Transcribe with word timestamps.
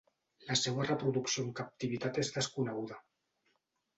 La 0.45 0.55
seua 0.59 0.85
reproducció 0.87 1.43
en 1.47 1.51
captivitat 1.59 2.19
és 2.23 2.33
desconeguda. 2.37 3.01